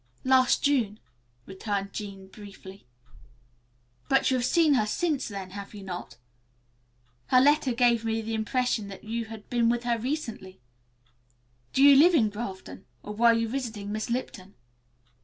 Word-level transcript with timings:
"Last 0.23 0.63
June," 0.63 0.99
returned 1.45 1.93
Jean 1.93 2.27
briefly. 2.29 2.87
"But 4.09 4.31
you 4.31 4.37
have 4.37 4.45
seen 4.47 4.73
her 4.73 4.87
since 4.87 5.27
then, 5.27 5.51
have 5.51 5.75
you 5.75 5.83
not? 5.83 6.17
Her 7.27 7.39
letter 7.39 7.71
gave 7.71 8.03
me 8.03 8.19
the 8.23 8.33
impression 8.33 8.87
that 8.87 9.03
you 9.03 9.25
had 9.25 9.47
been 9.51 9.69
with 9.69 9.83
her 9.83 9.99
recently. 9.99 10.59
Do 11.71 11.83
you 11.83 11.95
live 11.95 12.15
in 12.15 12.31
Grafton, 12.31 12.85
or 13.03 13.13
were 13.13 13.33
you 13.33 13.47
visiting 13.47 13.91
Miss 13.91 14.09
Lipton?" 14.09 14.55